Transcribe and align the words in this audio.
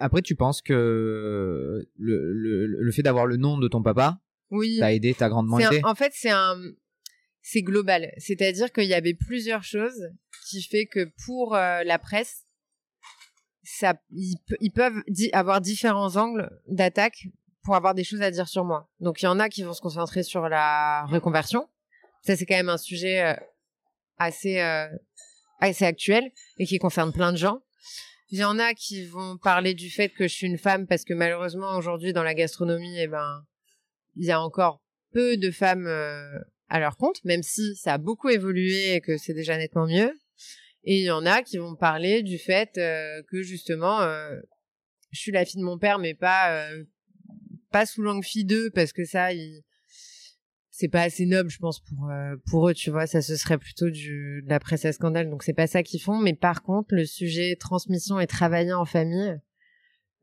Après, 0.00 0.22
tu 0.22 0.34
penses 0.34 0.60
que 0.62 1.86
le, 1.96 2.32
le, 2.32 2.66
le 2.66 2.92
fait 2.92 3.02
d'avoir 3.02 3.26
le 3.26 3.36
nom 3.36 3.58
de 3.58 3.68
ton 3.68 3.82
papa 3.82 4.20
oui. 4.50 4.78
t'a 4.78 4.92
aidé, 4.92 5.14
t'a 5.14 5.28
grandement 5.28 5.56
un- 5.58 5.70
aidé? 5.70 5.80
en 5.84 5.94
fait, 5.94 6.12
c'est 6.14 6.30
un, 6.30 6.56
c'est 7.42 7.62
global. 7.62 8.12
C'est-à-dire 8.18 8.72
qu'il 8.72 8.84
y 8.84 8.94
avait 8.94 9.14
plusieurs 9.14 9.62
choses 9.62 10.10
qui 10.48 10.62
fait 10.62 10.86
que 10.86 11.10
pour 11.26 11.54
euh, 11.54 11.82
la 11.84 11.98
presse, 11.98 12.44
ça, 13.62 13.94
ils, 14.10 14.36
pe- 14.46 14.56
ils 14.60 14.70
peuvent 14.70 15.02
di- 15.08 15.30
avoir 15.32 15.60
différents 15.60 16.16
angles 16.16 16.50
d'attaque 16.68 17.26
pour 17.62 17.74
avoir 17.76 17.94
des 17.94 18.04
choses 18.04 18.22
à 18.22 18.30
dire 18.30 18.48
sur 18.48 18.64
moi. 18.64 18.88
Donc 19.00 19.20
il 19.20 19.26
y 19.26 19.28
en 19.28 19.38
a 19.38 19.48
qui 19.48 19.62
vont 19.62 19.74
se 19.74 19.80
concentrer 19.82 20.22
sur 20.22 20.48
la 20.48 21.04
reconversion. 21.06 21.68
Ça 22.22 22.34
c'est 22.36 22.46
quand 22.46 22.56
même 22.56 22.70
un 22.70 22.78
sujet 22.78 23.22
euh, 23.22 23.34
assez 24.16 24.60
euh, 24.60 24.86
assez 25.60 25.84
actuel 25.84 26.30
et 26.58 26.66
qui 26.66 26.78
concerne 26.78 27.12
plein 27.12 27.32
de 27.32 27.36
gens. 27.36 27.60
Il 28.30 28.38
y 28.38 28.44
en 28.44 28.58
a 28.58 28.74
qui 28.74 29.06
vont 29.06 29.38
parler 29.38 29.74
du 29.74 29.90
fait 29.90 30.10
que 30.10 30.24
je 30.28 30.34
suis 30.34 30.46
une 30.46 30.58
femme 30.58 30.86
parce 30.86 31.04
que 31.04 31.14
malheureusement 31.14 31.76
aujourd'hui 31.76 32.12
dans 32.12 32.22
la 32.22 32.34
gastronomie, 32.34 32.98
eh 32.98 33.06
ben 33.06 33.42
il 34.16 34.26
y 34.26 34.30
a 34.30 34.40
encore 34.40 34.82
peu 35.12 35.36
de 35.36 35.50
femmes 35.50 35.86
euh, 35.86 36.38
à 36.68 36.80
leur 36.80 36.96
compte, 36.96 37.24
même 37.24 37.42
si 37.42 37.74
ça 37.76 37.94
a 37.94 37.98
beaucoup 37.98 38.28
évolué 38.28 38.94
et 38.94 39.00
que 39.00 39.16
c'est 39.16 39.32
déjà 39.32 39.56
nettement 39.56 39.86
mieux. 39.86 40.12
Et 40.84 41.00
il 41.00 41.04
y 41.04 41.10
en 41.10 41.26
a 41.26 41.42
qui 41.42 41.58
vont 41.58 41.74
parler 41.74 42.22
du 42.22 42.38
fait 42.38 42.76
euh, 42.78 43.22
que 43.30 43.42
justement, 43.42 44.00
euh, 44.00 44.36
je 45.10 45.20
suis 45.20 45.32
la 45.32 45.44
fille 45.44 45.60
de 45.60 45.64
mon 45.64 45.78
père, 45.78 45.98
mais 45.98 46.14
pas 46.14 46.52
euh, 46.52 46.84
pas 47.70 47.86
sous 47.86 48.02
langue 48.02 48.24
fille 48.24 48.44
d'eux, 48.44 48.70
parce 48.70 48.92
que 48.92 49.04
ça, 49.04 49.32
c'est 50.78 50.86
pas 50.86 51.02
assez 51.02 51.26
noble, 51.26 51.50
je 51.50 51.58
pense, 51.58 51.80
pour 51.80 52.08
euh, 52.08 52.36
pour 52.46 52.68
eux, 52.68 52.74
tu 52.74 52.90
vois. 52.90 53.08
Ça, 53.08 53.20
ce 53.20 53.34
serait 53.34 53.58
plutôt 53.58 53.90
du, 53.90 54.42
de 54.44 54.48
la 54.48 54.60
presse 54.60 54.84
à 54.84 54.92
scandale, 54.92 55.28
donc 55.28 55.42
c'est 55.42 55.52
pas 55.52 55.66
ça 55.66 55.82
qu'ils 55.82 56.00
font. 56.00 56.20
Mais 56.20 56.34
par 56.34 56.62
contre, 56.62 56.94
le 56.94 57.04
sujet 57.04 57.56
transmission 57.56 58.20
et 58.20 58.28
travailler 58.28 58.72
en 58.72 58.84
famille, 58.84 59.40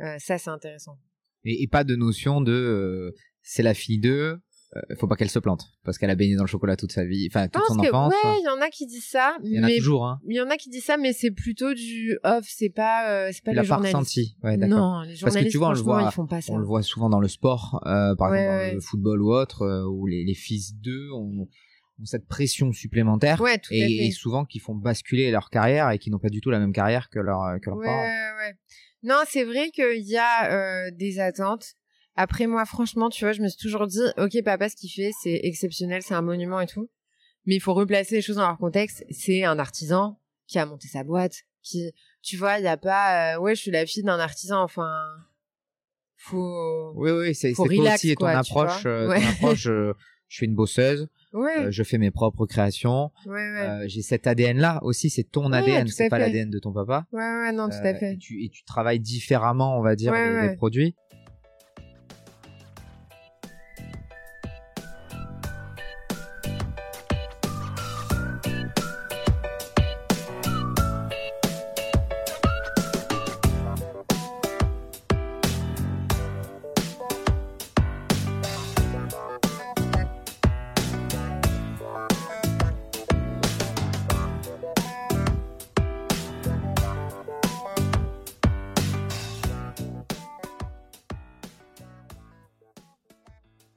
euh, 0.00 0.16
ça, 0.18 0.36
c'est 0.36 0.50
intéressant. 0.50 0.98
et, 1.44 1.62
et 1.62 1.68
pas 1.68 1.84
de 1.84 1.96
notion 1.96 2.42
de 2.42 2.52
euh, 2.52 3.14
c'est 3.40 3.62
la 3.62 3.72
fille 3.72 3.98
d'eux, 3.98 4.42
euh, 4.76 4.80
faut 4.98 5.06
pas 5.06 5.16
qu'elle 5.16 5.28
se 5.30 5.38
plante 5.38 5.66
parce 5.84 5.98
qu'elle 5.98 6.08
a 6.10 6.14
baigné 6.14 6.34
dans 6.36 6.44
le 6.44 6.48
chocolat 6.48 6.76
toute 6.76 6.92
sa 6.92 7.04
vie, 7.04 7.28
enfin 7.30 7.42
Je 7.42 7.50
toute 7.50 7.62
pense 7.66 7.76
son 7.76 7.82
que 7.82 7.88
enfance. 7.88 8.12
ouais, 8.12 8.38
il 8.40 8.44
y 8.44 8.48
en 8.48 8.60
a 8.60 8.68
qui 8.70 8.86
disent 8.86 9.06
ça, 9.08 9.36
Il 9.42 9.52
y 9.52 9.58
en 9.60 9.64
a 9.64 9.66
mais 9.66 9.76
toujours, 9.76 10.06
hein. 10.06 10.20
il 10.28 10.34
y 10.36 10.40
en 10.40 10.48
a 10.50 10.56
qui 10.56 10.70
disent 10.70 10.84
ça, 10.84 10.96
mais 10.96 11.12
c'est 11.12 11.30
plutôt 11.30 11.74
du 11.74 12.18
off, 12.24 12.46
c'est 12.48 12.70
pas, 12.70 13.10
euh, 13.10 13.30
c'est 13.32 13.44
pas 13.44 13.52
l'as 13.52 13.62
les 13.62 13.68
pas 13.68 13.74
journalistes. 13.74 13.96
ressenti. 13.96 14.36
Ouais, 14.42 14.56
d'accord. 14.56 14.78
non, 14.78 15.00
les 15.02 15.08
Parce 15.08 15.18
journalistes, 15.20 15.44
que 15.46 15.50
tu 15.50 15.58
vois, 15.58 15.68
on 15.68 15.72
le 15.72 15.80
voit- 15.80 16.02
ils 16.02 16.10
font 16.12 16.26
pas 16.26 16.40
ça. 16.40 16.52
On 16.52 16.56
le 16.56 16.64
voit 16.64 16.82
souvent 16.82 17.10
dans 17.10 17.20
le 17.20 17.28
sport, 17.28 17.82
euh, 17.86 18.14
par 18.16 18.30
Ouais, 18.30 18.38
exemple 18.40 18.56
dans 18.58 18.64
ouais. 18.68 18.74
le 18.74 18.80
football 18.80 19.22
ou 19.22 19.32
autre, 19.34 19.62
euh, 19.62 19.84
où 19.86 20.06
les, 20.06 20.24
les 20.24 20.34
fils 20.34 20.74
d'eux 20.76 21.10
ont, 21.12 21.48
ont 22.00 22.04
cette 22.06 22.26
pression 22.26 22.72
supplémentaire 22.72 23.40
Ouais, 23.42 23.58
tout 23.58 23.74
à 23.74 23.76
et, 23.76 23.80
fait. 23.80 24.06
et 24.06 24.10
souvent 24.10 24.44
qui 24.46 24.58
font 24.58 24.74
basculer 24.74 25.30
leur 25.30 25.50
carrière 25.50 25.90
et 25.90 25.98
qui 25.98 26.10
n'ont 26.10 26.18
pas 26.18 26.30
du 26.30 26.40
tout 26.40 26.50
la 26.50 26.58
même 26.58 26.72
carrière 26.72 27.10
que, 27.10 27.18
leur, 27.20 27.60
que 27.60 27.68
leurs 27.68 27.78
parents. 27.80 28.08
Non, 29.04 29.16
c'est 29.28 29.44
vrai 29.44 29.70
qu'il 29.70 30.08
y 30.08 30.16
a 30.16 30.50
euh, 30.86 30.90
des 30.92 31.18
attentes. 31.18 31.74
Après, 32.16 32.46
moi, 32.46 32.64
franchement, 32.66 33.08
tu 33.08 33.24
vois, 33.24 33.32
je 33.32 33.40
me 33.42 33.48
suis 33.48 33.58
toujours 33.58 33.86
dit, 33.86 34.00
ok, 34.18 34.32
papa, 34.44 34.68
ce 34.68 34.76
qu'il 34.76 34.90
fait, 34.90 35.10
c'est 35.22 35.40
exceptionnel, 35.44 36.02
c'est 36.02 36.14
un 36.14 36.22
monument 36.22 36.60
et 36.60 36.66
tout. 36.66 36.88
Mais 37.46 37.54
il 37.56 37.60
faut 37.60 37.74
replacer 37.74 38.16
les 38.16 38.22
choses 38.22 38.36
dans 38.36 38.46
leur 38.46 38.58
contexte. 38.58 39.04
C'est 39.10 39.44
un 39.44 39.58
artisan 39.58 40.20
qui 40.46 40.58
a 40.58 40.66
monté 40.66 40.88
sa 40.88 41.02
boîte, 41.04 41.34
qui, 41.62 41.90
tu 42.22 42.36
vois, 42.36 42.58
il 42.58 42.64
y 42.64 42.68
a 42.68 42.76
pas, 42.76 43.34
euh, 43.34 43.38
ouais, 43.40 43.54
je 43.54 43.60
suis 43.62 43.70
la 43.70 43.86
fille 43.86 44.02
d'un 44.02 44.18
artisan, 44.18 44.62
enfin, 44.62 44.90
faut, 46.16 46.92
Oui, 46.94 47.10
oui, 47.10 47.34
c'est 47.34 47.52
toi 47.52 47.66
aussi 47.94 48.10
et 48.10 48.14
ton 48.16 48.26
quoi, 48.26 48.32
tu 48.32 48.38
approche. 48.52 48.86
euh, 48.86 49.08
Ouais. 49.08 49.20
ton 49.20 49.28
approche 49.28 49.66
euh, 49.68 49.92
je 50.28 50.36
suis 50.36 50.46
une 50.46 50.54
bosseuse, 50.54 51.08
ouais, 51.32 51.58
euh, 51.66 51.70
je 51.70 51.82
fais 51.82 51.98
mes 51.98 52.10
propres 52.10 52.46
créations. 52.46 53.10
ouais, 53.26 53.40
euh, 53.40 53.84
J'ai 53.88 54.02
cet 54.02 54.26
ADN-là 54.26 54.80
aussi, 54.82 55.10
c'est 55.10 55.24
ton 55.24 55.52
ADN, 55.52 55.88
c'est 55.88 56.08
pas 56.08 56.18
l'ADN 56.18 56.48
de 56.50 56.58
ton 56.58 56.72
papa. 56.72 57.06
ouais, 57.12 57.18
ouais, 57.20 57.52
non, 57.52 57.68
tout 57.68 57.74
Euh, 57.76 57.90
à 57.90 57.94
fait. 57.94 58.14
Et 58.14 58.18
tu, 58.18 58.44
et 58.44 58.48
tu 58.48 58.62
travailles 58.64 59.00
différemment, 59.00 59.78
on 59.78 59.82
va 59.82 59.96
dire, 59.96 60.12
les, 60.12 60.48
les 60.50 60.56
produits. 60.56 60.94